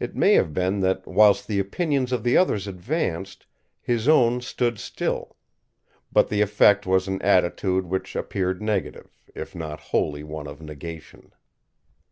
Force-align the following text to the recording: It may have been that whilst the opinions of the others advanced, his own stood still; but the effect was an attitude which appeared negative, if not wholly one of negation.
It 0.00 0.16
may 0.16 0.32
have 0.32 0.52
been 0.52 0.80
that 0.80 1.06
whilst 1.06 1.46
the 1.46 1.60
opinions 1.60 2.10
of 2.10 2.24
the 2.24 2.36
others 2.36 2.66
advanced, 2.66 3.46
his 3.80 4.08
own 4.08 4.40
stood 4.40 4.80
still; 4.80 5.36
but 6.10 6.28
the 6.28 6.40
effect 6.40 6.86
was 6.86 7.06
an 7.06 7.22
attitude 7.22 7.84
which 7.86 8.16
appeared 8.16 8.60
negative, 8.60 9.16
if 9.32 9.54
not 9.54 9.78
wholly 9.78 10.24
one 10.24 10.48
of 10.48 10.60
negation. 10.60 11.30